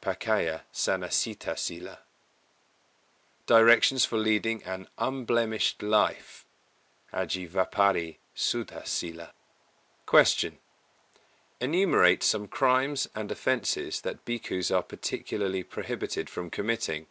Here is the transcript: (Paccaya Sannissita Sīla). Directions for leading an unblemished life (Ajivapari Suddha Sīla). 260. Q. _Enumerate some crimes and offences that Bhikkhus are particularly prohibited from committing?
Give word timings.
(Paccaya 0.00 0.60
Sannissita 0.72 1.54
Sīla). 1.56 1.98
Directions 3.46 4.04
for 4.04 4.18
leading 4.18 4.62
an 4.62 4.86
unblemished 4.98 5.82
life 5.82 6.46
(Ajivapari 7.12 8.18
Suddha 8.36 8.82
Sīla). 8.84 9.32
260. 10.08 10.50
Q. 10.50 10.58
_Enumerate 11.66 12.22
some 12.22 12.46
crimes 12.46 13.08
and 13.16 13.32
offences 13.32 14.02
that 14.02 14.24
Bhikkhus 14.24 14.72
are 14.72 14.84
particularly 14.84 15.64
prohibited 15.64 16.30
from 16.30 16.50
committing? 16.50 17.08